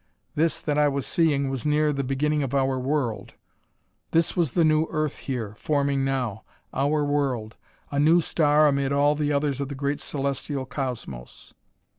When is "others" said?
9.31-9.61